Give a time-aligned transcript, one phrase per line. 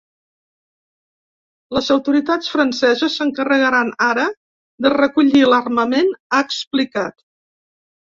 [1.77, 4.27] Les autoritats franceses s’encarregaran ara
[4.89, 7.25] de recollir l’armament, ha explicat.